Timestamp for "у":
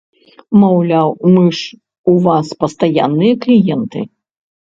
2.13-2.17